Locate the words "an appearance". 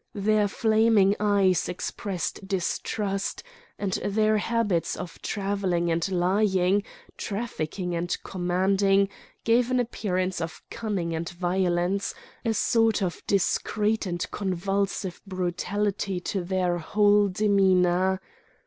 9.69-10.41